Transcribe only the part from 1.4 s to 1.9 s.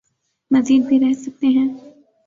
ہیں۔